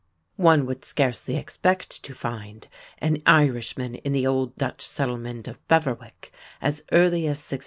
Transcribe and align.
One 0.37 0.65
would 0.65 0.83
scarcely 0.83 1.35
expect 1.37 2.01
to 2.05 2.15
find 2.15 2.67
an 2.97 3.21
Irishman 3.27 3.93
in 3.93 4.13
the 4.13 4.25
old 4.25 4.55
Dutch 4.55 4.81
settlement 4.81 5.47
of 5.47 5.59
Beverwyck 5.67 6.31
as 6.59 6.81
early 6.91 7.27
as 7.27 7.37
1645. 7.37 7.59